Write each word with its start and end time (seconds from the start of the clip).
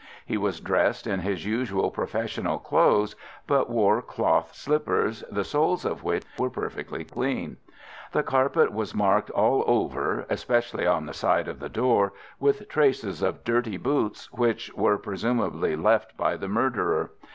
He 0.25 0.35
was 0.35 0.59
dressed 0.59 1.05
in 1.05 1.19
his 1.19 1.45
usual 1.45 1.91
professional 1.91 2.57
clothes, 2.57 3.15
but 3.45 3.69
wore 3.69 4.01
cloth 4.01 4.55
slippers, 4.55 5.23
the 5.31 5.43
soles 5.43 5.85
of 5.85 6.03
which 6.03 6.25
were 6.39 6.49
perfectly 6.49 7.03
clean. 7.03 7.57
The 8.11 8.23
carpet 8.23 8.71
was 8.73 8.95
marked 8.95 9.29
all 9.29 9.63
over, 9.67 10.25
especially 10.27 10.87
on 10.87 11.05
the 11.05 11.13
side 11.13 11.47
of 11.47 11.59
the 11.59 11.69
door, 11.69 12.13
with 12.39 12.67
traces 12.67 13.21
of 13.21 13.43
dirty 13.43 13.77
boots, 13.77 14.33
which 14.33 14.73
were 14.73 14.97
presumably 14.97 15.75
left 15.75 16.17
by 16.17 16.35
the 16.35 16.47
murderer. 16.49 17.11